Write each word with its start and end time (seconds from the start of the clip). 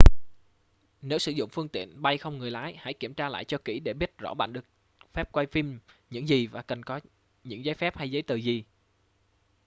nếu 1.01 1.19
sử 1.19 1.31
dụng 1.31 1.49
phương 1.49 1.67
tiện 1.67 2.01
bay 2.01 2.17
không 2.17 2.37
người 2.37 2.51
lái 2.51 2.75
hãy 2.75 2.93
kiểm 2.93 3.13
tra 3.13 3.29
lại 3.29 3.45
cho 3.45 3.57
kỹ 3.57 3.79
để 3.79 3.93
biết 3.93 4.17
rõ 4.17 4.33
bạn 4.33 4.53
được 4.53 4.65
phép 5.13 5.31
quay 5.31 5.45
phim 5.45 5.79
những 6.09 6.27
gì 6.27 6.47
và 6.47 6.61
cần 6.61 6.83
có 6.83 6.99
những 7.43 7.65
giấy 7.65 7.75
phép 7.75 7.97
hay 7.97 8.11
giấy 8.11 8.21
tờ 8.21 8.35
gì 8.35 8.63